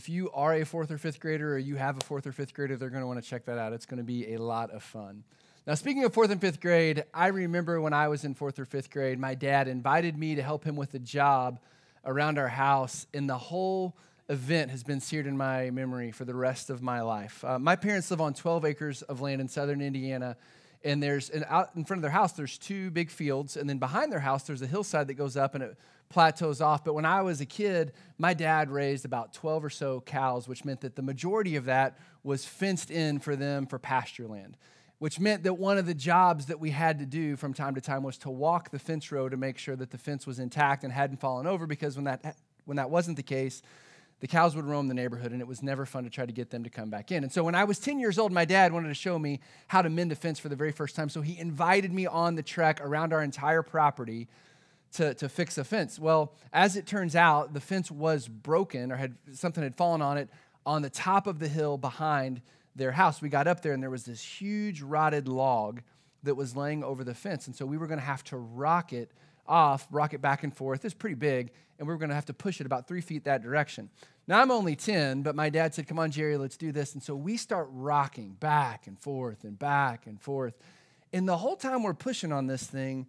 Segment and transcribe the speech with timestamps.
[0.00, 2.54] if you are a fourth or fifth grader or you have a fourth or fifth
[2.54, 3.74] grader, they're going to want to check that out.
[3.74, 5.24] It's going to be a lot of fun.
[5.66, 8.64] Now, speaking of fourth and fifth grade, I remember when I was in fourth or
[8.64, 11.60] fifth grade, my dad invited me to help him with a job
[12.06, 13.94] around our house, and the whole
[14.30, 17.44] event has been seared in my memory for the rest of my life.
[17.44, 20.34] Uh, my parents live on 12 acres of land in southern Indiana,
[20.84, 23.78] and there's an out in front of their house there's two big fields, and then
[23.78, 25.76] behind their house there's a hillside that goes up and it
[26.08, 26.84] plateaus off.
[26.84, 30.64] But when I was a kid, my dad raised about 12 or so cows, which
[30.64, 34.56] meant that the majority of that was fenced in for them for pasture land
[35.00, 37.80] which meant that one of the jobs that we had to do from time to
[37.80, 40.84] time was to walk the fence row to make sure that the fence was intact
[40.84, 43.62] and hadn't fallen over because when that when that wasn't the case
[44.20, 46.50] the cows would roam the neighborhood and it was never fun to try to get
[46.50, 48.72] them to come back in and so when i was 10 years old my dad
[48.72, 51.20] wanted to show me how to mend a fence for the very first time so
[51.20, 54.28] he invited me on the trek around our entire property
[54.92, 58.96] to, to fix a fence well as it turns out the fence was broken or
[58.96, 60.28] had something had fallen on it
[60.66, 62.42] on the top of the hill behind
[62.76, 63.20] their house.
[63.20, 65.82] We got up there and there was this huge rotted log
[66.22, 67.46] that was laying over the fence.
[67.46, 69.10] And so we were going to have to rock it
[69.46, 70.84] off, rock it back and forth.
[70.84, 73.24] It's pretty big, and we were going to have to push it about three feet
[73.24, 73.90] that direction.
[74.26, 76.94] Now I'm only 10, but my dad said, Come on, Jerry, let's do this.
[76.94, 80.54] And so we start rocking back and forth and back and forth.
[81.12, 83.06] And the whole time we're pushing on this thing,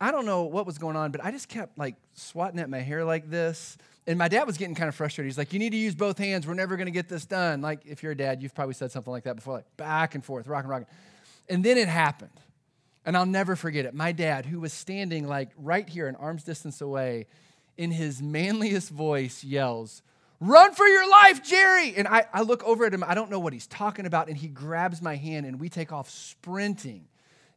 [0.00, 2.80] I don't know what was going on, but I just kept like swatting at my
[2.80, 5.28] hair like this and my dad was getting kind of frustrated.
[5.30, 6.46] He's like, You need to use both hands.
[6.46, 7.60] We're never going to get this done.
[7.60, 10.24] Like, if you're a dad, you've probably said something like that before, like back and
[10.24, 10.86] forth, rocking, rocking.
[11.48, 12.30] And then it happened.
[13.06, 13.94] And I'll never forget it.
[13.94, 17.26] My dad, who was standing like right here, an arm's distance away,
[17.78, 20.02] in his manliest voice yells,
[20.40, 21.94] Run for your life, Jerry!
[21.96, 23.02] And I, I look over at him.
[23.02, 24.28] I don't know what he's talking about.
[24.28, 27.06] And he grabs my hand and we take off sprinting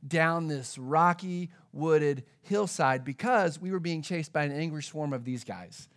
[0.08, 5.26] down this rocky, wooded hillside because we were being chased by an angry swarm of
[5.26, 5.90] these guys.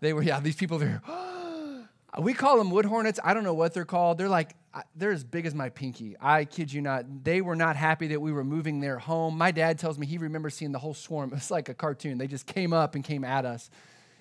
[0.00, 1.02] They were, yeah, these people there.
[2.18, 3.20] we call them wood hornets.
[3.22, 4.16] I don't know what they're called.
[4.16, 4.54] They're like,
[4.94, 6.16] they're as big as my pinky.
[6.20, 7.24] I kid you not.
[7.24, 9.38] They were not happy that we were moving their home.
[9.38, 11.32] My dad tells me he remembers seeing the whole swarm.
[11.36, 12.18] It's like a cartoon.
[12.18, 13.70] They just came up and came at us.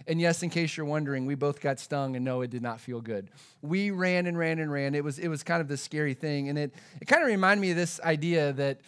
[0.08, 2.80] And yes, in case you're wondering, we both got stung, and no, it did not
[2.80, 3.30] feel good.
[3.62, 4.94] We ran and ran and ran.
[4.94, 6.50] It was, it was kind of this scary thing.
[6.50, 8.82] And it, it kind of reminded me of this idea that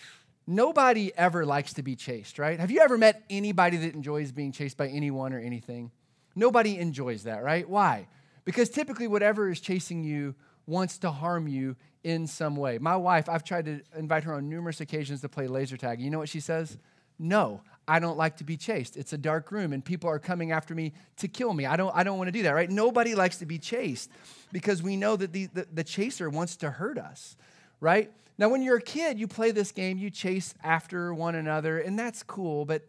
[0.45, 2.59] nobody ever likes to be chased, right?
[2.59, 5.91] Have you ever met anybody that enjoys being chased by anyone or anything?
[6.35, 7.67] Nobody enjoys that, right?
[7.67, 8.07] Why?
[8.45, 10.35] Because typically, whatever is chasing you
[10.67, 12.77] wants to harm you in some way.
[12.77, 15.99] My wife, I've tried to invite her on numerous occasions to play laser tag.
[15.99, 16.77] You know what she says?
[17.17, 18.97] No, I don't like to be chased.
[18.97, 21.65] It's a dark room and people are coming after me to kill me.
[21.65, 22.69] I don't, I don't want to do that, right?
[22.69, 24.11] Nobody likes to be chased
[24.51, 27.35] because we know that the, the, the chaser wants to hurt us,
[27.79, 28.11] right?
[28.37, 31.97] Now, when you're a kid, you play this game, you chase after one another, and
[31.97, 32.65] that's cool.
[32.65, 32.83] But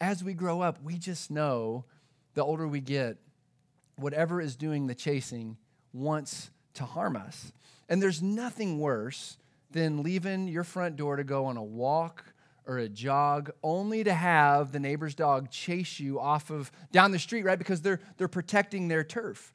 [0.00, 1.84] as we grow up, we just know
[2.34, 3.18] the older we get,
[3.96, 5.58] whatever is doing the chasing
[5.92, 7.52] wants to harm us.
[7.88, 9.36] And there's nothing worse
[9.70, 12.24] than leaving your front door to go on a walk
[12.66, 17.18] or a jog only to have the neighbor's dog chase you off of down the
[17.18, 17.58] street right?
[17.58, 19.52] Because they're they're protecting their turf.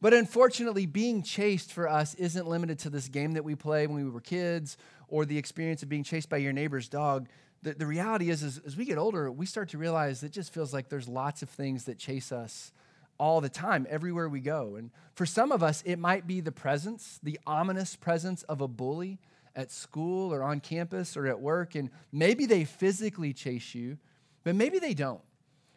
[0.00, 4.04] But unfortunately being chased for us isn't limited to this game that we play when
[4.04, 4.76] we were kids
[5.08, 7.28] or the experience of being chased by your neighbor's dog.
[7.62, 10.52] The, the reality is, is, as we get older, we start to realize it just
[10.52, 12.72] feels like there's lots of things that chase us
[13.22, 14.74] all the time, everywhere we go.
[14.74, 18.66] And for some of us, it might be the presence, the ominous presence of a
[18.66, 19.20] bully
[19.54, 21.76] at school or on campus or at work.
[21.76, 23.98] And maybe they physically chase you,
[24.42, 25.20] but maybe they don't.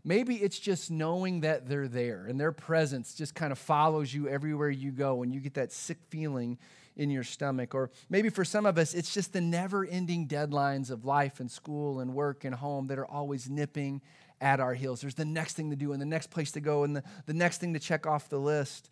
[0.04, 4.28] Maybe it's just knowing that they're there and their presence just kind of follows you
[4.28, 6.58] everywhere you go and you get that sick feeling
[6.96, 7.76] in your stomach.
[7.76, 11.52] Or maybe for some of us, it's just the never ending deadlines of life and
[11.52, 14.02] school and work and home that are always nipping
[14.42, 15.02] at our heels.
[15.02, 17.34] There's the next thing to do and the next place to go and the, the
[17.34, 18.90] next thing to check off the list.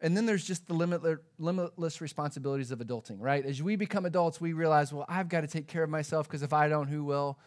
[0.00, 3.44] And then there's just the limitless, limitless responsibilities of adulting, right?
[3.44, 6.42] As we become adults, we realize, well, I've got to take care of myself because
[6.42, 7.38] if I don't, who will?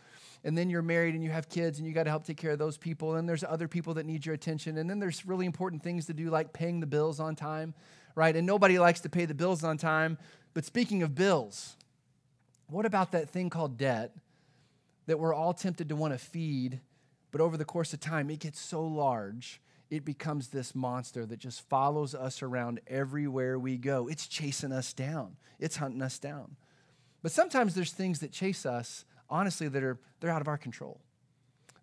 [0.43, 2.51] And then you're married and you have kids and you got to help take care
[2.51, 3.15] of those people.
[3.15, 4.77] And there's other people that need your attention.
[4.77, 7.73] And then there's really important things to do, like paying the bills on time
[8.17, 8.35] right?
[8.35, 10.17] And nobody likes to pay the bills on time.
[10.55, 11.77] But speaking of bills,
[12.67, 14.11] what about that thing called debt
[15.05, 16.81] that we're all tempted to want to feed,
[17.37, 19.61] but over the course of time, it gets so large,
[19.91, 24.07] it becomes this monster that just follows us around everywhere we go.
[24.07, 26.55] It's chasing us down, it's hunting us down.
[27.21, 30.99] But sometimes there's things that chase us, honestly, that are they're out of our control.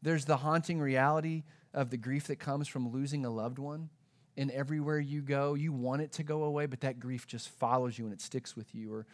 [0.02, 3.90] There's the haunting reality of the grief that comes from losing a loved one
[4.36, 7.96] and everywhere you go, you want it to go away, but that grief just follows
[7.96, 8.92] you and it sticks with you.
[8.92, 9.06] Or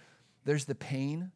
[0.47, 1.33] there's the pain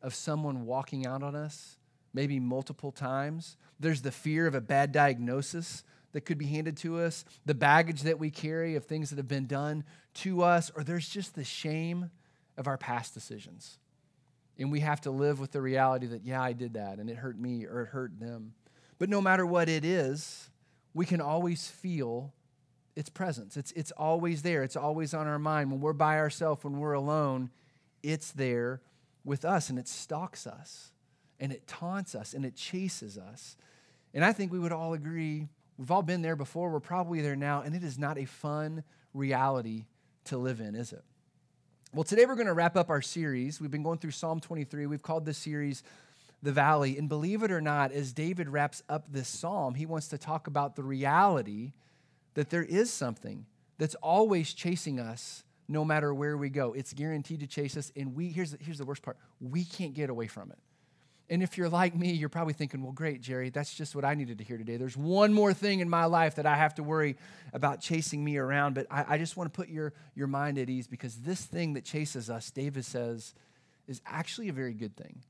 [0.00, 1.76] of someone walking out on us,
[2.14, 3.56] maybe multiple times.
[3.80, 8.02] There's the fear of a bad diagnosis that could be handed to us, the baggage
[8.02, 9.84] that we carry of things that have been done
[10.14, 12.08] to us, or there's just the shame
[12.56, 13.78] of our past decisions.
[14.56, 17.16] And we have to live with the reality that, yeah, I did that and it
[17.16, 18.54] hurt me or it hurt them.
[18.98, 20.50] But no matter what it is,
[20.94, 22.32] we can always feel
[22.94, 23.56] its presence.
[23.56, 25.72] It's, it's always there, it's always on our mind.
[25.72, 27.50] When we're by ourselves, when we're alone,
[28.04, 28.80] it's there
[29.24, 30.92] with us and it stalks us
[31.40, 33.56] and it taunts us and it chases us.
[34.12, 35.48] And I think we would all agree
[35.78, 38.84] we've all been there before, we're probably there now, and it is not a fun
[39.12, 39.86] reality
[40.26, 41.02] to live in, is it?
[41.92, 43.60] Well, today we're going to wrap up our series.
[43.60, 44.86] We've been going through Psalm 23.
[44.86, 45.84] We've called this series
[46.42, 46.98] The Valley.
[46.98, 50.46] And believe it or not, as David wraps up this psalm, he wants to talk
[50.46, 51.72] about the reality
[52.34, 53.46] that there is something
[53.78, 56.72] that's always chasing us no matter where we go.
[56.72, 57.92] It's guaranteed to chase us.
[57.96, 60.58] And we, here's, here's the worst part we can't get away from it.
[61.30, 64.14] And if you're like me, you're probably thinking, well, great, Jerry, that's just what I
[64.14, 64.76] needed to hear today.
[64.76, 67.16] There's one more thing in my life that I have to worry
[67.54, 68.74] about chasing me around.
[68.74, 71.74] But I, I just want to put your, your mind at ease because this thing
[71.74, 73.34] that chases us, David says,
[73.88, 75.22] is actually a very good thing.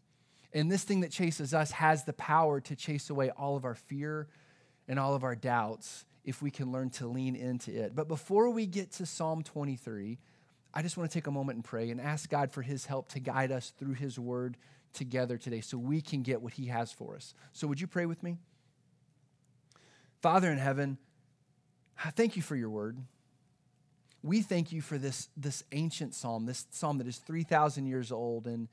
[0.52, 3.74] And this thing that chases us has the power to chase away all of our
[3.74, 4.26] fear
[4.88, 7.94] and all of our doubts if we can learn to lean into it.
[7.94, 10.18] But before we get to Psalm 23,
[10.72, 13.10] I just want to take a moment and pray and ask God for his help
[13.10, 14.56] to guide us through his word
[14.94, 17.34] together today so we can get what he has for us.
[17.52, 18.38] So, would you pray with me?
[20.22, 20.96] Father in heaven,
[22.02, 22.98] I thank you for your word.
[24.22, 28.46] We thank you for this, this ancient psalm, this psalm that is 3,000 years old.
[28.46, 28.68] And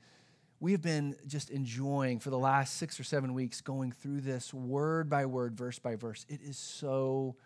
[0.60, 4.54] we have been just enjoying for the last six or seven weeks going through this
[4.54, 6.24] word by word, verse by verse.
[6.28, 7.36] It is so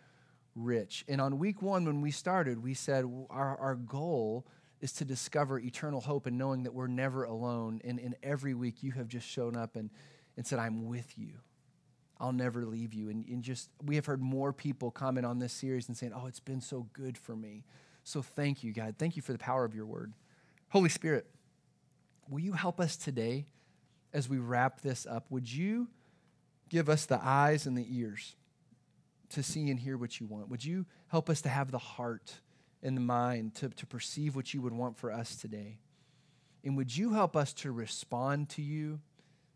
[0.54, 1.04] rich.
[1.08, 4.46] And on week one, when we started, we said our, our goal
[4.80, 7.80] is to discover eternal hope and knowing that we're never alone.
[7.84, 9.90] And, in every week, you have just shown up and,
[10.36, 11.32] and said, I'm with you.
[12.18, 13.08] I'll never leave you.
[13.08, 16.26] And, and just, we have heard more people comment on this series and saying, Oh,
[16.26, 17.64] it's been so good for me.
[18.04, 18.96] So thank you, God.
[18.98, 20.12] Thank you for the power of your word.
[20.68, 21.26] Holy Spirit,
[22.28, 23.46] will you help us today
[24.12, 25.26] as we wrap this up?
[25.30, 25.88] Would you
[26.68, 28.36] give us the eyes and the ears
[29.30, 30.48] to see and hear what you want?
[30.48, 32.34] Would you help us to have the heart?
[32.82, 35.78] In the mind to, to perceive what you would want for us today.
[36.64, 39.00] And would you help us to respond to you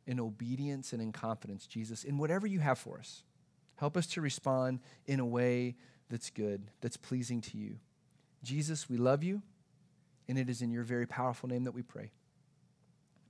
[0.07, 3.23] in obedience and in confidence, Jesus, in whatever you have for us?
[3.77, 5.77] Help us to respond in a way
[6.09, 7.77] that's good, that's pleasing to you.
[8.43, 9.43] Jesus, we love you,
[10.29, 12.11] and it is in your very powerful name that we pray.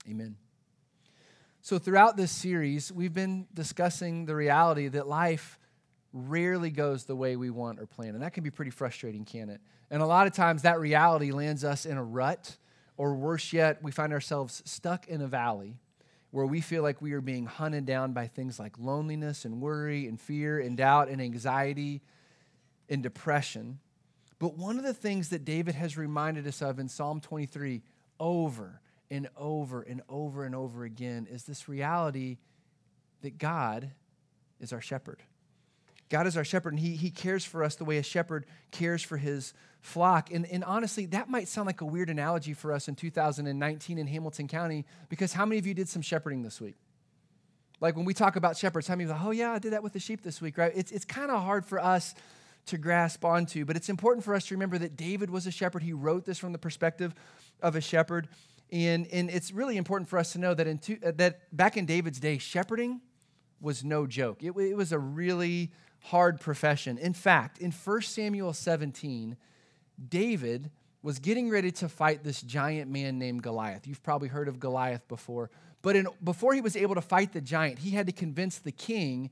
[0.08, 0.36] Amen.
[1.62, 5.58] So, throughout this series, we've been discussing the reality that life
[6.12, 8.14] rarely goes the way we want or plan.
[8.14, 9.60] And that can be pretty frustrating, can it?
[9.90, 12.56] And a lot of times that reality lands us in a rut,
[12.96, 15.76] or worse yet, we find ourselves stuck in a valley
[16.30, 20.06] where we feel like we are being hunted down by things like loneliness and worry
[20.06, 22.02] and fear and doubt and anxiety
[22.88, 23.78] and depression.
[24.38, 27.82] But one of the things that David has reminded us of in Psalm 23
[28.18, 28.80] over
[29.10, 32.38] and over and over and over again is this reality
[33.22, 33.90] that God
[34.60, 35.22] is our shepherd.
[36.10, 39.02] God is our shepherd, and he, he cares for us the way a shepherd cares
[39.02, 40.30] for his flock.
[40.32, 44.06] And, and honestly, that might sound like a weird analogy for us in 2019 in
[44.06, 46.74] Hamilton County, because how many of you did some shepherding this week?
[47.80, 49.72] Like when we talk about shepherds, how many of you like, oh yeah, I did
[49.72, 50.72] that with the sheep this week, right?
[50.74, 52.14] It's, it's kind of hard for us
[52.66, 55.82] to grasp onto, but it's important for us to remember that David was a shepherd.
[55.82, 57.14] He wrote this from the perspective
[57.62, 58.28] of a shepherd.
[58.70, 61.86] And, and it's really important for us to know that, in two, that back in
[61.86, 63.00] David's day, shepherding
[63.60, 64.42] was no joke.
[64.42, 66.98] It, it was a really hard profession.
[66.98, 69.36] In fact, in 1 Samuel 17,
[70.08, 70.70] David
[71.02, 73.86] was getting ready to fight this giant man named Goliath.
[73.86, 75.50] You've probably heard of Goliath before.
[75.82, 78.72] But in, before he was able to fight the giant, he had to convince the
[78.72, 79.30] king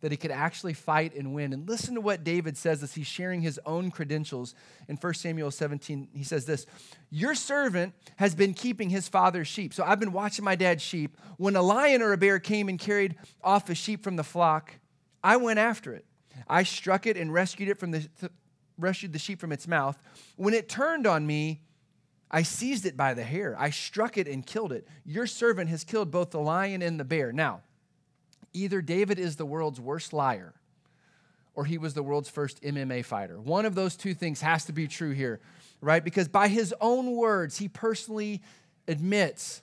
[0.00, 1.52] that he could actually fight and win.
[1.54, 4.54] And listen to what David says as he's sharing his own credentials
[4.86, 6.08] in 1 Samuel 17.
[6.12, 6.66] He says this
[7.10, 9.72] Your servant has been keeping his father's sheep.
[9.72, 11.16] So I've been watching my dad's sheep.
[11.38, 14.74] When a lion or a bear came and carried off a sheep from the flock,
[15.24, 16.04] I went after it.
[16.46, 18.32] I struck it and rescued it from the th-
[18.78, 20.00] rescued the sheep from its mouth.
[20.36, 21.62] When it turned on me,
[22.30, 23.56] I seized it by the hair.
[23.58, 24.86] I struck it and killed it.
[25.04, 27.32] Your servant has killed both the lion and the bear.
[27.32, 27.62] Now,
[28.52, 30.52] either David is the world's worst liar
[31.54, 33.40] or he was the world's first MMA fighter.
[33.40, 35.40] One of those two things has to be true here,
[35.80, 36.02] right?
[36.02, 38.42] Because by his own words, he personally
[38.88, 39.62] admits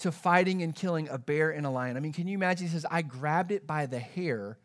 [0.00, 1.96] to fighting and killing a bear and a lion.
[1.96, 2.66] I mean, can you imagine?
[2.66, 4.58] He says, I grabbed it by the hair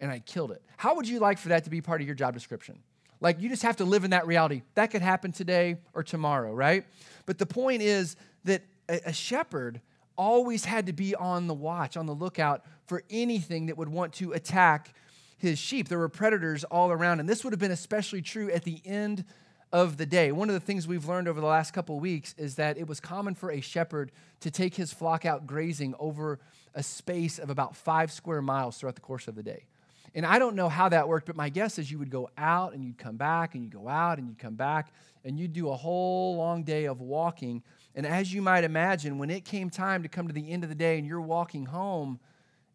[0.00, 0.62] and I killed it.
[0.76, 2.78] How would you like for that to be part of your job description?
[3.20, 4.62] Like you just have to live in that reality.
[4.74, 6.84] That could happen today or tomorrow, right?
[7.26, 9.80] But the point is that a, shepherd
[10.16, 14.14] always had to be on the watch, on the lookout for anything that would want
[14.14, 14.94] to attack
[15.38, 15.88] his sheep.
[15.88, 19.24] There were predators all around, and this would have been especially true at the end
[19.72, 20.32] of the day.
[20.32, 23.00] One of the things we've learned over the last couple weeks is that it was
[23.00, 26.40] common for a shepherd to take his flock out grazing over
[26.74, 29.66] a space of about five square miles throughout the course of the day.
[30.14, 32.74] And I don't know how that worked, but my guess is you would go out
[32.74, 34.92] and you'd come back and you'd go out and you'd come back
[35.24, 37.62] and you'd do a whole long day of walking.
[37.94, 40.68] And as you might imagine, when it came time to come to the end of
[40.68, 42.18] the day and you're walking home,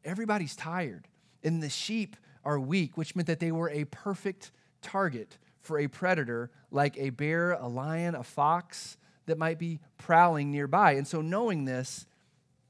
[0.05, 1.07] everybody's tired.
[1.43, 2.15] And the sheep
[2.45, 4.51] are weak, which meant that they were a perfect
[4.81, 10.51] target for a predator like a bear, a lion, a fox that might be prowling
[10.51, 10.93] nearby.
[10.93, 12.05] And so, knowing this,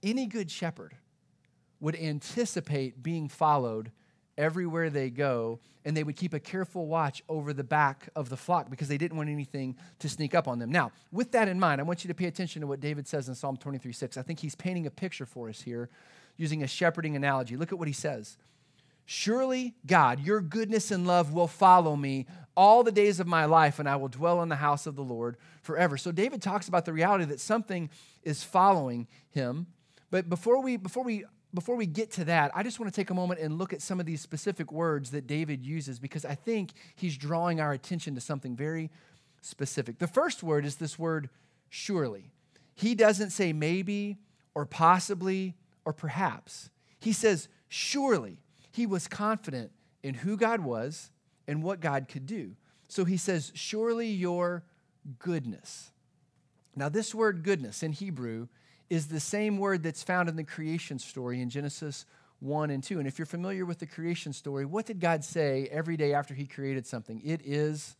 [0.01, 0.95] any good shepherd
[1.79, 3.91] would anticipate being followed
[4.37, 8.37] everywhere they go, and they would keep a careful watch over the back of the
[8.37, 10.71] flock because they didn't want anything to sneak up on them.
[10.71, 13.29] Now, with that in mind, I want you to pay attention to what David says
[13.29, 14.17] in Psalm 23 6.
[14.17, 15.89] I think he's painting a picture for us here
[16.37, 17.55] using a shepherding analogy.
[17.55, 18.37] Look at what he says.
[19.05, 22.25] Surely, God, your goodness and love will follow me
[22.57, 25.03] all the days of my life, and I will dwell in the house of the
[25.03, 25.95] Lord forever.
[25.97, 27.89] So, David talks about the reality that something
[28.23, 29.67] is following him.
[30.09, 31.25] But before we, before we,
[31.55, 33.81] before we get to that, I just want to take a moment and look at
[33.81, 38.15] some of these specific words that David uses because I think he's drawing our attention
[38.15, 38.89] to something very
[39.41, 39.99] specific.
[39.99, 41.29] The first word is this word
[41.69, 42.31] surely.
[42.75, 44.17] He doesn't say maybe
[44.53, 46.69] or possibly or perhaps.
[46.99, 48.37] He says surely
[48.71, 49.71] he was confident
[50.03, 51.11] in who God was
[51.47, 52.55] and what God could do.
[52.87, 54.63] So he says, Surely your
[55.19, 55.91] goodness.
[56.75, 58.47] Now, this word goodness in Hebrew
[58.89, 62.05] is the same word that's found in the creation story in Genesis
[62.39, 62.99] 1 and 2.
[62.99, 66.33] And if you're familiar with the creation story, what did God say every day after
[66.33, 67.21] he created something?
[67.23, 67.95] It is,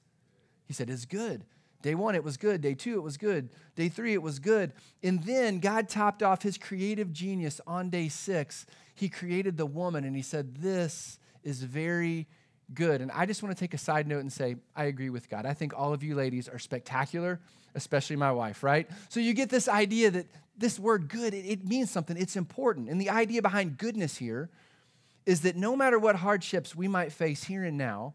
[0.68, 1.46] he said, is good.
[1.82, 2.62] Day one, it was good.
[2.62, 3.50] Day two, it was good.
[3.76, 4.74] Day three, it was good.
[5.04, 8.66] And then God topped off his creative genius on day six
[8.96, 12.28] he created the woman and he said, This is very
[12.74, 13.02] good.
[13.02, 15.46] And I just want to take a side note and say, I agree with God.
[15.46, 17.40] I think all of you ladies are spectacular,
[17.76, 18.90] especially my wife, right?
[19.10, 20.28] So you get this idea that
[20.58, 22.90] this word good, it, it means something, it's important.
[22.90, 24.50] And the idea behind goodness here
[25.26, 28.14] is that no matter what hardships we might face here and now,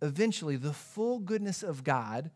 [0.00, 2.30] eventually the full goodness of God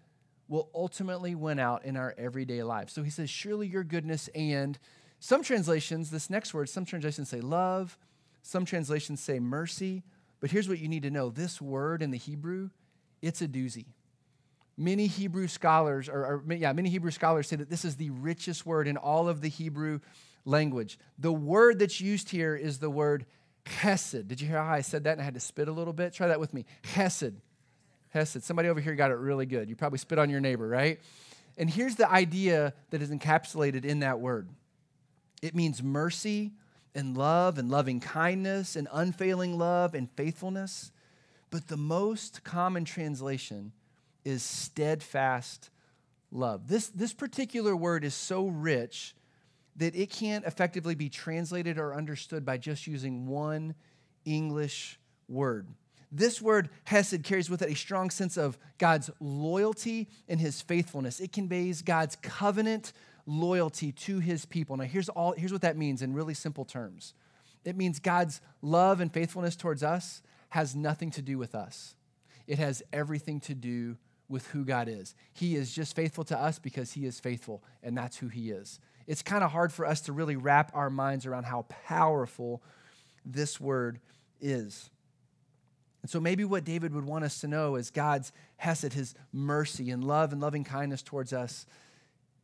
[0.49, 2.93] will ultimately win out in our everyday lives.
[2.93, 4.79] So he says, Surely your goodness and
[5.19, 7.97] some translations, this next word, some translations say love,
[8.43, 10.03] some translations say mercy.
[10.41, 12.71] But here's what you need to know this word in the Hebrew,
[13.23, 13.87] it's a doozy.
[14.77, 18.65] Many Hebrew scholars, or, or, yeah, many Hebrew scholars say that this is the richest
[18.65, 20.01] word in all of the Hebrew
[20.45, 20.99] language.
[21.19, 23.27] The word that's used here is the word
[23.67, 24.29] chesed.
[24.29, 26.13] Did you hear how I said that and I had to spit a little bit?
[26.13, 26.65] Try that with me.
[26.83, 27.35] Chesed.
[28.15, 28.43] Chesed.
[28.43, 29.69] Somebody over here got it really good.
[29.69, 31.01] You probably spit on your neighbor, right?
[31.59, 34.49] And here's the idea that is encapsulated in that word
[35.43, 36.53] it means mercy
[36.95, 40.93] and love and loving kindness and unfailing love and faithfulness.
[41.51, 43.73] But the most common translation
[44.25, 45.71] is steadfast
[46.31, 46.69] love.
[46.69, 49.15] This, this particular word is so rich
[49.77, 53.75] that it can't effectively be translated or understood by just using one
[54.25, 54.99] English
[55.29, 55.67] word.
[56.11, 61.21] This word, Hesed, carries with it a strong sense of God's loyalty and his faithfulness.
[61.21, 62.93] It conveys God's covenant
[63.25, 64.77] loyalty to his people.
[64.77, 67.15] Now, here's, all, here's what that means in really simple terms
[67.65, 71.95] it means God's love and faithfulness towards us has nothing to do with us,
[72.47, 73.97] it has everything to do
[74.33, 75.15] with who God is.
[75.33, 78.81] He is just faithful to us because he is faithful, and that's who he is.
[79.07, 82.63] It's kind of hard for us to really wrap our minds around how powerful
[83.25, 84.01] this word
[84.41, 84.91] is.
[86.03, 89.91] And so maybe what David would want us to know is God's hesed, his mercy
[89.91, 91.67] and love and loving kindness towards us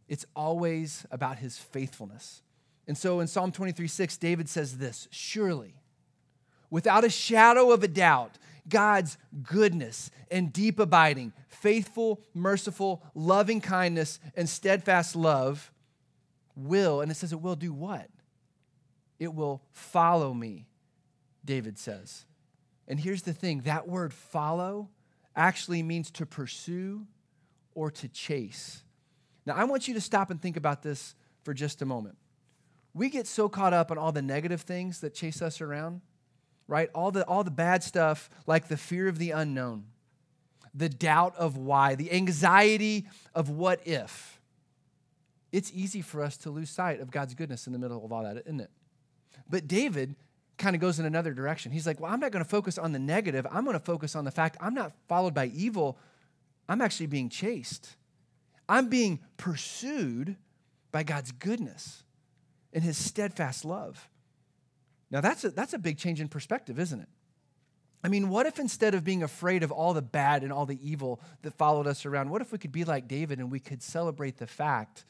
[0.08, 2.42] it's always about his faithfulness.
[2.86, 5.74] And so in Psalm 23 6, David says this Surely,
[6.70, 14.20] without a shadow of a doubt, God's goodness and deep abiding, faithful, merciful, loving kindness,
[14.36, 15.72] and steadfast love
[16.56, 18.08] will, and it says it will do what?
[19.18, 20.68] It will follow me,
[21.44, 22.24] David says.
[22.86, 24.88] And here's the thing that word follow
[25.36, 27.06] actually means to pursue
[27.74, 28.82] or to chase.
[29.46, 32.16] Now, I want you to stop and think about this for just a moment.
[32.92, 36.00] We get so caught up on all the negative things that chase us around,
[36.68, 36.90] right?
[36.94, 39.84] All the, all the bad stuff, like the fear of the unknown,
[40.74, 44.40] the doubt of why, the anxiety of what if.
[45.50, 48.22] It's easy for us to lose sight of God's goodness in the middle of all
[48.22, 48.70] that, isn't it?
[49.48, 50.14] But David
[50.58, 51.72] kind of goes in another direction.
[51.72, 53.46] He's like, well, I'm not going to focus on the negative.
[53.50, 55.98] I'm going to focus on the fact I'm not followed by evil.
[56.68, 57.96] I'm actually being chased.
[58.68, 60.36] I'm being pursued
[60.92, 62.02] by God's goodness
[62.72, 64.10] and his steadfast love.
[65.10, 67.08] Now, that's a, that's a big change in perspective, isn't it?
[68.02, 70.78] I mean, what if instead of being afraid of all the bad and all the
[70.88, 73.82] evil that followed us around, what if we could be like David and we could
[73.82, 75.04] celebrate the fact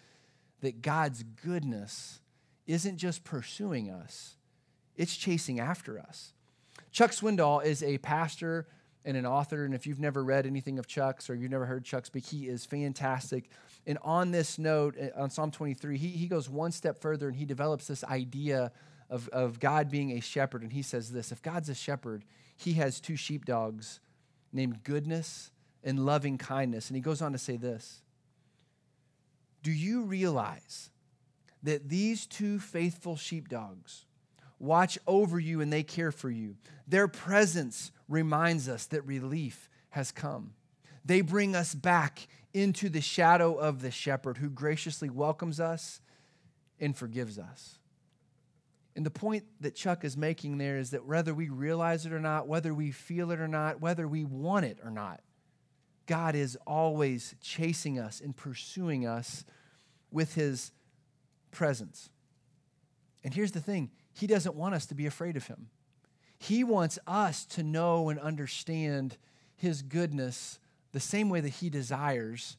[0.60, 2.20] that God's goodness
[2.66, 4.36] isn't just pursuing us,
[4.96, 6.32] it's chasing after us?
[6.90, 8.66] Chuck Swindoll is a pastor
[9.04, 11.84] and an author, and if you've never read anything of Chuck's or you've never heard
[11.84, 13.50] Chuck speak, he is fantastic.
[13.86, 17.36] And on this note, uh, on Psalm 23, he, he goes one step further and
[17.36, 18.72] he develops this idea
[19.10, 20.62] of, of God being a shepherd.
[20.62, 22.24] And he says this if God's a shepherd,
[22.56, 24.00] he has two sheepdogs
[24.52, 25.50] named goodness
[25.84, 26.88] and loving kindness.
[26.88, 28.02] And he goes on to say this
[29.62, 30.90] Do you realize
[31.62, 34.04] that these two faithful sheepdogs
[34.58, 36.56] watch over you and they care for you?
[36.86, 40.54] Their presence reminds us that relief has come.
[41.04, 46.00] They bring us back into the shadow of the shepherd who graciously welcomes us
[46.80, 47.77] and forgives us.
[48.98, 52.18] And the point that Chuck is making there is that whether we realize it or
[52.18, 55.20] not, whether we feel it or not, whether we want it or not,
[56.06, 59.44] God is always chasing us and pursuing us
[60.10, 60.72] with his
[61.52, 62.10] presence.
[63.22, 65.68] And here's the thing He doesn't want us to be afraid of him.
[66.36, 69.16] He wants us to know and understand
[69.54, 70.58] his goodness
[70.90, 72.56] the same way that he desires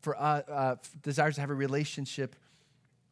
[0.00, 2.34] for uh, uh, desires to have a relationship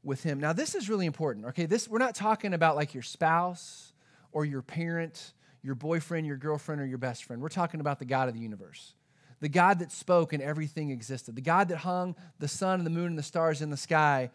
[0.04, 0.40] with him.
[0.40, 1.46] Now, this is really important.
[1.46, 3.92] Okay, this we're not talking about like your spouse
[4.32, 5.32] or your parent,
[5.62, 7.40] your boyfriend, your girlfriend, or your best friend.
[7.40, 8.94] We're talking about the God of the universe.
[9.40, 11.34] The God that spoke and everything existed.
[11.34, 14.30] The God that hung the sun and the moon and the stars in the sky.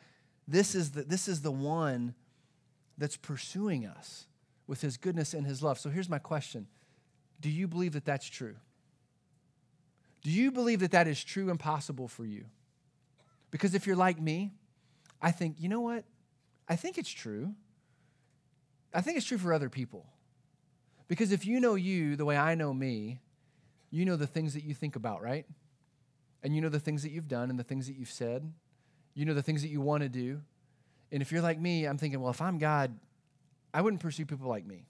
[0.47, 2.13] This is the, this is the one
[2.97, 4.27] that's pursuing us
[4.67, 5.79] with his goodness and his love.
[5.79, 6.67] So here's my question
[7.39, 8.55] Do you believe that that's true?
[10.21, 12.45] Do you believe that that is true and possible for you?
[13.49, 14.51] Because if you're like me,
[15.21, 16.03] I think, you know what?
[16.67, 17.53] I think it's true.
[18.93, 20.05] I think it's true for other people.
[21.07, 23.19] Because if you know you the way I know me,
[23.89, 25.45] you know the things that you think about, right?
[26.43, 28.51] And you know the things that you've done and the things that you've said.
[29.13, 30.41] You know the things that you want to do.
[31.11, 32.97] And if you're like me, I'm thinking, well, if I'm God,
[33.73, 34.85] I wouldn't pursue people like me.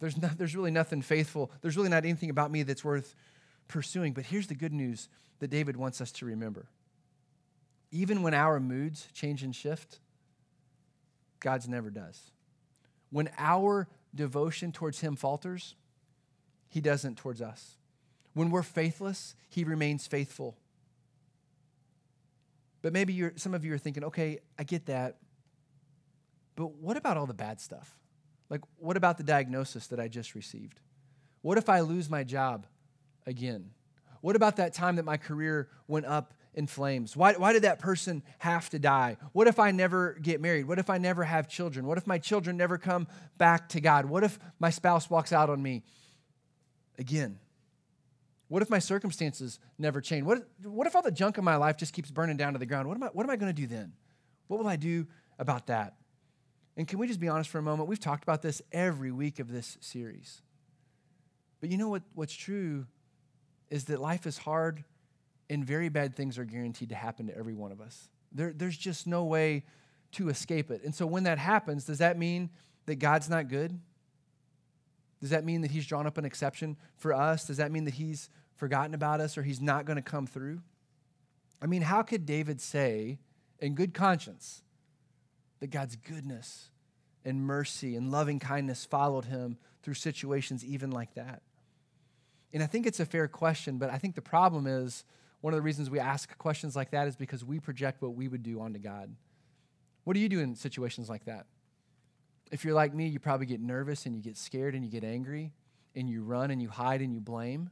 [0.00, 1.50] There's, not, there's really nothing faithful.
[1.62, 3.14] There's really not anything about me that's worth
[3.68, 4.12] pursuing.
[4.12, 6.66] But here's the good news that David wants us to remember.
[7.94, 10.00] Even when our moods change and shift,
[11.38, 12.32] God's never does.
[13.10, 15.76] When our devotion towards Him falters,
[16.68, 17.76] He doesn't towards us.
[18.32, 20.56] When we're faithless, He remains faithful.
[22.82, 25.18] But maybe some of you are thinking, okay, I get that.
[26.56, 27.96] But what about all the bad stuff?
[28.50, 30.80] Like, what about the diagnosis that I just received?
[31.42, 32.66] What if I lose my job
[33.24, 33.70] again?
[34.24, 37.14] What about that time that my career went up in flames?
[37.14, 39.18] Why, why did that person have to die?
[39.32, 40.66] What if I never get married?
[40.66, 41.84] What if I never have children?
[41.84, 43.06] What if my children never come
[43.36, 44.06] back to God?
[44.06, 45.82] What if my spouse walks out on me
[46.98, 47.38] again?
[48.48, 50.24] What if my circumstances never change?
[50.24, 52.64] What, what if all the junk in my life just keeps burning down to the
[52.64, 52.88] ground?
[52.88, 53.92] What am I, I going to do then?
[54.46, 55.06] What will I do
[55.38, 55.96] about that?
[56.78, 57.90] And can we just be honest for a moment?
[57.90, 60.40] We've talked about this every week of this series.
[61.60, 62.86] But you know what, what's true
[63.74, 64.84] is that life is hard
[65.50, 68.08] and very bad things are guaranteed to happen to every one of us.
[68.30, 69.64] There, there's just no way
[70.12, 70.84] to escape it.
[70.84, 72.50] And so when that happens, does that mean
[72.86, 73.76] that God's not good?
[75.20, 77.48] Does that mean that he's drawn up an exception for us?
[77.48, 80.60] Does that mean that he's forgotten about us or he's not going to come through?
[81.60, 83.18] I mean, how could David say
[83.58, 84.62] in good conscience
[85.58, 86.70] that God's goodness
[87.24, 91.42] and mercy and loving kindness followed him through situations even like that?
[92.54, 95.04] And I think it's a fair question, but I think the problem is
[95.40, 98.28] one of the reasons we ask questions like that is because we project what we
[98.28, 99.14] would do onto God.
[100.04, 101.46] What do you do in situations like that?
[102.52, 105.02] If you're like me, you probably get nervous and you get scared and you get
[105.02, 105.52] angry
[105.96, 107.70] and you run and you hide and you blame.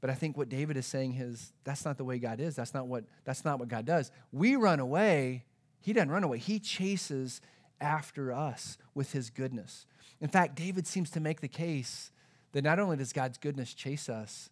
[0.00, 2.56] But I think what David is saying is that's not the way God is.
[2.56, 4.10] That's not what that's not what God does.
[4.32, 5.44] We run away.
[5.80, 6.38] He doesn't run away.
[6.38, 7.40] He chases
[7.80, 9.86] after us with his goodness.
[10.20, 12.10] In fact, David seems to make the case
[12.56, 14.48] that not only does God's goodness chase us,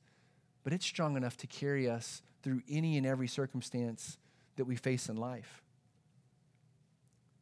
[0.63, 4.19] but it's strong enough to carry us through any and every circumstance
[4.57, 5.63] that we face in life.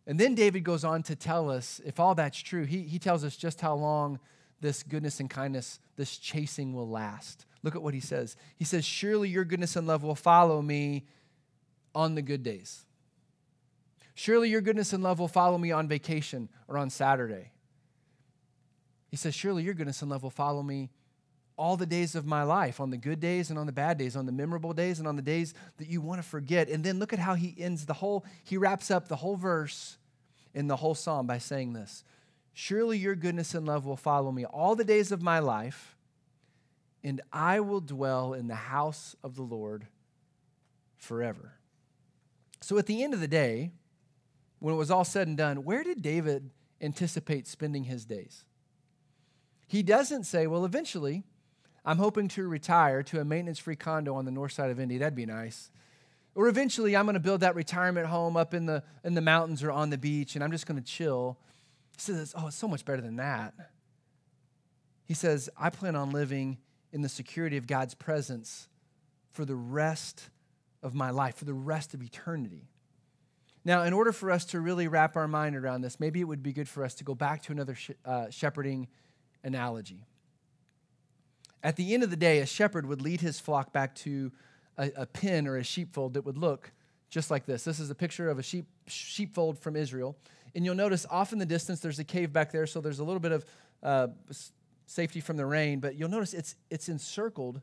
[0.06, 3.24] And then David goes on to tell us if all that's true, he, he tells
[3.24, 4.20] us just how long
[4.60, 7.44] this goodness and kindness, this chasing will last.
[7.64, 8.36] Look at what he says.
[8.54, 11.06] He says, Surely your goodness and love will follow me
[11.92, 12.84] on the good days.
[14.14, 17.50] Surely your goodness and love will follow me on vacation or on Saturday.
[19.12, 20.88] He says, Surely your goodness and love will follow me
[21.58, 24.16] all the days of my life, on the good days and on the bad days,
[24.16, 26.70] on the memorable days and on the days that you want to forget.
[26.70, 29.98] And then look at how he ends the whole, he wraps up the whole verse
[30.54, 32.04] in the whole psalm by saying this
[32.54, 35.94] Surely your goodness and love will follow me all the days of my life,
[37.04, 39.86] and I will dwell in the house of the Lord
[40.96, 41.52] forever.
[42.62, 43.72] So at the end of the day,
[44.58, 46.48] when it was all said and done, where did David
[46.80, 48.46] anticipate spending his days?
[49.72, 51.24] He doesn't say, well, eventually,
[51.82, 54.98] I'm hoping to retire to a maintenance free condo on the north side of Indy.
[54.98, 55.70] That'd be nice.
[56.34, 59.62] Or eventually, I'm going to build that retirement home up in the, in the mountains
[59.62, 61.38] or on the beach, and I'm just going to chill.
[61.96, 63.54] He says, Oh, it's so much better than that.
[65.06, 66.58] He says, I plan on living
[66.92, 68.68] in the security of God's presence
[69.30, 70.28] for the rest
[70.82, 72.68] of my life, for the rest of eternity.
[73.64, 76.42] Now, in order for us to really wrap our mind around this, maybe it would
[76.42, 78.88] be good for us to go back to another sh- uh, shepherding
[79.44, 80.06] analogy.
[81.62, 84.32] At the end of the day, a shepherd would lead his flock back to
[84.76, 86.72] a, a pen or a sheepfold that would look
[87.08, 87.64] just like this.
[87.64, 90.16] This is a picture of a sheep, sheepfold from Israel.
[90.54, 93.04] And you'll notice off in the distance, there's a cave back there, so there's a
[93.04, 93.44] little bit of
[93.82, 94.08] uh,
[94.86, 97.60] safety from the rain, but you'll notice it's, it's encircled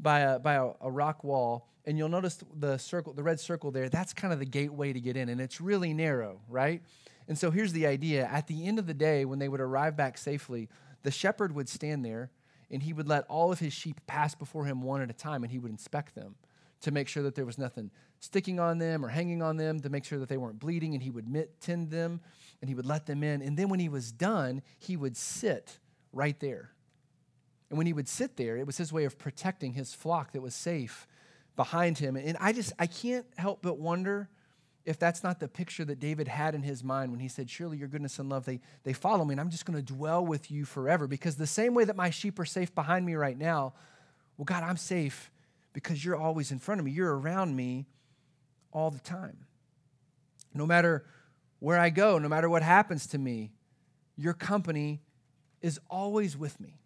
[0.00, 1.68] by, a, by a, a rock wall.
[1.84, 5.00] And you'll notice the circle, the red circle there, that's kind of the gateway to
[5.00, 6.82] get in, and it's really narrow, right?
[7.28, 8.26] And so here's the idea.
[8.26, 10.68] At the end of the day, when they would arrive back safely,
[11.02, 12.30] the shepherd would stand there
[12.70, 15.42] and he would let all of his sheep pass before him one at a time
[15.42, 16.34] and he would inspect them
[16.80, 19.88] to make sure that there was nothing sticking on them or hanging on them to
[19.88, 21.26] make sure that they weren't bleeding and he would
[21.60, 22.20] tend them
[22.60, 23.42] and he would let them in.
[23.42, 25.78] And then when he was done he would sit
[26.12, 26.70] right there.
[27.70, 30.40] And when he would sit there it was his way of protecting his flock that
[30.40, 31.06] was safe
[31.56, 32.16] behind him.
[32.16, 34.28] And i just i can't help but wonder
[34.88, 37.76] if that's not the picture that David had in his mind when he said, Surely
[37.76, 40.50] your goodness and love, they, they follow me, and I'm just going to dwell with
[40.50, 41.06] you forever.
[41.06, 43.74] Because the same way that my sheep are safe behind me right now,
[44.38, 45.30] well, God, I'm safe
[45.74, 46.92] because you're always in front of me.
[46.92, 47.86] You're around me
[48.72, 49.36] all the time.
[50.54, 51.04] No matter
[51.58, 53.52] where I go, no matter what happens to me,
[54.16, 55.02] your company
[55.60, 56.80] is always with me.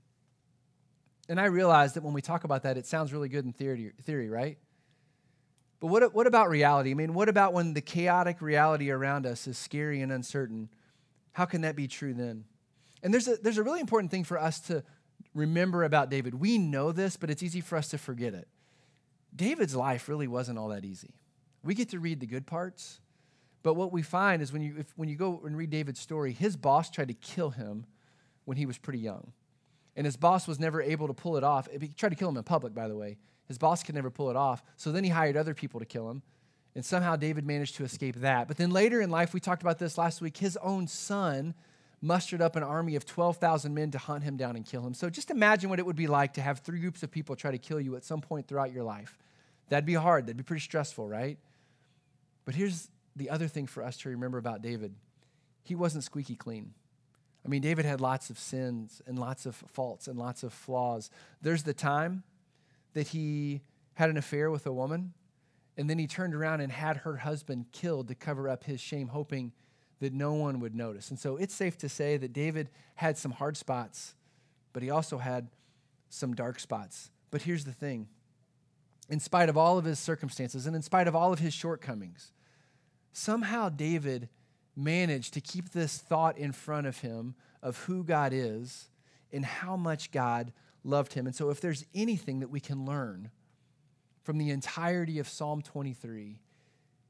[1.29, 3.93] And I realize that when we talk about that, it sounds really good in theory,
[4.03, 4.59] theory right?
[5.83, 6.93] But what, what about reality?
[6.93, 10.69] I mean, what about when the chaotic reality around us is scary and uncertain?
[11.33, 12.45] How can that be true then?
[13.03, 14.85] And there's a, there's a really important thing for us to
[15.35, 16.35] remember about David.
[16.35, 18.47] We know this, but it's easy for us to forget it.
[19.35, 21.15] David's life really wasn't all that easy.
[21.65, 23.01] We get to read the good parts,
[23.65, 26.33] but what we find is when you, if, when you go and read David's story,
[26.33, 27.87] his boss tried to kill him
[28.45, 29.33] when he was pretty young.
[29.97, 31.67] And his boss was never able to pull it off.
[31.81, 33.19] He tried to kill him in public, by the way.
[33.53, 34.63] His boss could never pull it off.
[34.79, 36.23] So then he hired other people to kill him.
[36.75, 38.49] And somehow David managed to escape that.
[38.49, 41.53] But then later in life, we talked about this last week, his own son
[42.01, 44.95] mustered up an army of 12,000 men to hunt him down and kill him.
[44.95, 47.51] So just imagine what it would be like to have three groups of people try
[47.51, 49.19] to kill you at some point throughout your life.
[49.69, 50.25] That'd be hard.
[50.25, 51.37] That'd be pretty stressful, right?
[52.47, 54.95] But here's the other thing for us to remember about David
[55.63, 56.73] he wasn't squeaky clean.
[57.45, 61.11] I mean, David had lots of sins and lots of faults and lots of flaws.
[61.43, 62.23] There's the time
[62.95, 63.63] that he
[63.95, 65.13] had an affair with a woman,
[65.77, 69.09] and then he turned around and had her husband killed to cover up his shame,
[69.09, 69.53] hoping
[70.01, 71.11] that no one would notice.
[71.11, 74.15] And so it's safe to say that David had some hard spots,
[74.73, 75.49] but he also had
[76.09, 77.11] some dark spots.
[77.31, 78.09] But here's the thing
[79.09, 82.33] in spite of all of his circumstances and in spite of all of his shortcomings,
[83.13, 84.29] somehow David
[84.77, 88.89] managed to keep this thought in front of him of who God is
[89.33, 90.53] and how much God
[90.85, 91.27] loved him.
[91.27, 93.31] And so, if there's anything that we can learn
[94.23, 96.41] from the entirety of Psalm 23,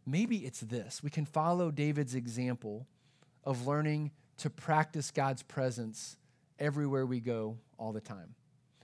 [0.07, 1.03] maybe it's this.
[1.03, 2.87] We can follow David's example
[3.45, 6.17] of learning to practice God's presence
[6.59, 8.35] everywhere we go all the time.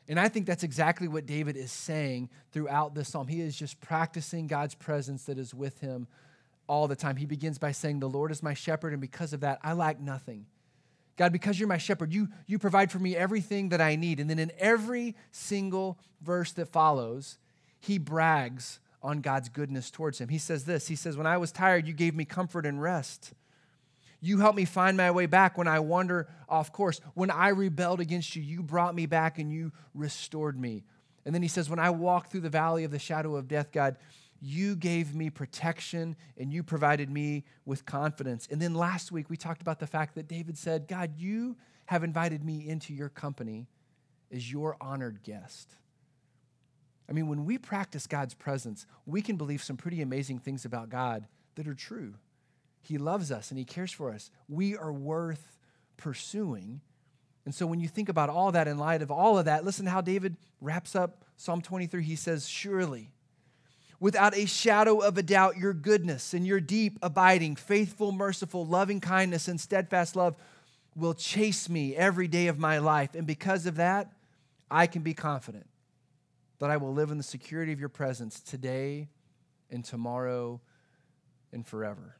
[0.08, 3.28] And I think that's exactly what David is saying throughout this psalm.
[3.28, 6.06] He is just practicing God's presence that is with him
[6.66, 7.16] all the time.
[7.16, 10.00] He begins by saying, The Lord is my shepherd, and because of that, I lack
[10.00, 10.46] nothing.
[11.18, 14.20] God, because you're my shepherd, you, you provide for me everything that I need.
[14.20, 17.38] And then in every single verse that follows,
[17.80, 20.28] he brags on God's goodness towards him.
[20.28, 23.34] He says this He says, When I was tired, you gave me comfort and rest.
[24.20, 27.00] You helped me find my way back when I wander off course.
[27.14, 30.84] When I rebelled against you, you brought me back and you restored me.
[31.24, 33.72] And then he says, When I walk through the valley of the shadow of death,
[33.72, 33.96] God,
[34.40, 38.46] you gave me protection and you provided me with confidence.
[38.50, 42.04] And then last week, we talked about the fact that David said, God, you have
[42.04, 43.66] invited me into your company
[44.32, 45.74] as your honored guest.
[47.08, 50.90] I mean, when we practice God's presence, we can believe some pretty amazing things about
[50.90, 52.14] God that are true.
[52.82, 54.30] He loves us and He cares for us.
[54.48, 55.56] We are worth
[55.96, 56.80] pursuing.
[57.44, 59.86] And so when you think about all that in light of all of that, listen
[59.86, 62.02] to how David wraps up Psalm 23.
[62.02, 63.10] He says, Surely
[64.00, 69.00] without a shadow of a doubt your goodness and your deep, abiding, faithful, merciful, loving
[69.00, 70.36] kindness, and steadfast love
[70.94, 73.14] will chase me every day of my life.
[73.14, 74.12] And because of that,
[74.70, 75.66] I can be confident
[76.58, 79.08] that I will live in the security of your presence today
[79.70, 80.60] and tomorrow
[81.52, 82.16] and forever.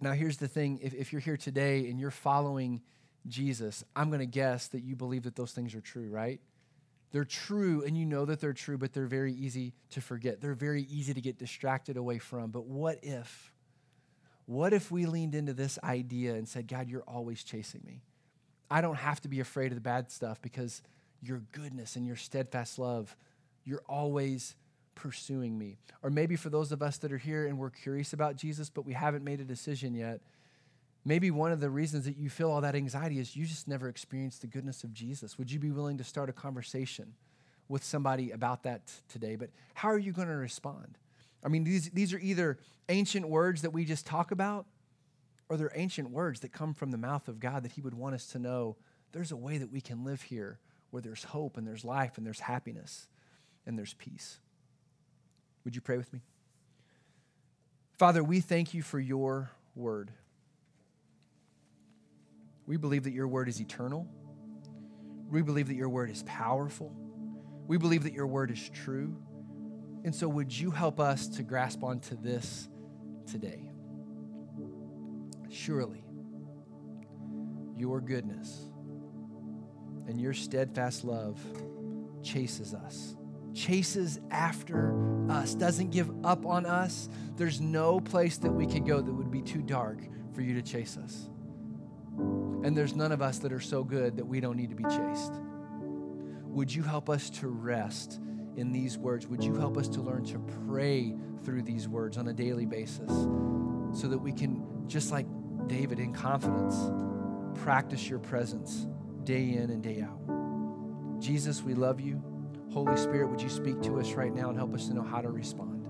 [0.00, 2.82] Now, here's the thing if, if you're here today and you're following
[3.26, 6.40] Jesus, I'm going to guess that you believe that those things are true, right?
[7.16, 10.42] They're true, and you know that they're true, but they're very easy to forget.
[10.42, 12.50] They're very easy to get distracted away from.
[12.50, 13.54] But what if?
[14.44, 18.02] What if we leaned into this idea and said, God, you're always chasing me?
[18.70, 20.82] I don't have to be afraid of the bad stuff because
[21.22, 23.16] your goodness and your steadfast love,
[23.64, 24.54] you're always
[24.94, 25.78] pursuing me.
[26.02, 28.84] Or maybe for those of us that are here and we're curious about Jesus, but
[28.84, 30.20] we haven't made a decision yet,
[31.06, 33.88] maybe one of the reasons that you feel all that anxiety is you just never
[33.88, 35.38] experienced the goodness of Jesus.
[35.38, 37.14] Would you be willing to start a conversation
[37.68, 39.36] with somebody about that today?
[39.36, 40.98] But how are you going to respond?
[41.44, 44.66] I mean, these, these are either ancient words that we just talk about,
[45.48, 48.16] or they're ancient words that come from the mouth of God that He would want
[48.16, 48.76] us to know
[49.12, 50.58] there's a way that we can live here
[50.90, 53.06] where there's hope and there's life and there's happiness
[53.64, 54.40] and there's peace.
[55.64, 56.22] Would you pray with me?
[57.96, 60.10] Father, we thank you for your word.
[62.66, 64.08] We believe that your word is eternal.
[65.30, 66.94] We believe that your word is powerful.
[67.66, 69.16] We believe that your word is true.
[70.04, 72.68] And so, would you help us to grasp onto this
[73.26, 73.70] today?
[75.48, 76.04] Surely,
[77.76, 78.70] your goodness
[80.06, 81.40] and your steadfast love
[82.22, 83.16] chases us,
[83.52, 84.94] chases after
[85.30, 87.08] us, doesn't give up on us.
[87.36, 89.98] There's no place that we could go that would be too dark
[90.34, 91.28] for you to chase us.
[92.66, 94.82] And there's none of us that are so good that we don't need to be
[94.82, 95.32] chased.
[96.48, 98.18] Would you help us to rest
[98.56, 99.28] in these words?
[99.28, 103.08] Would you help us to learn to pray through these words on a daily basis
[103.08, 105.26] so that we can, just like
[105.68, 106.90] David, in confidence,
[107.62, 108.88] practice your presence
[109.22, 111.20] day in and day out?
[111.20, 112.20] Jesus, we love you.
[112.72, 115.20] Holy Spirit, would you speak to us right now and help us to know how
[115.20, 115.86] to respond?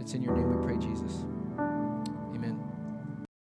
[0.00, 1.24] It's in your name we pray, Jesus.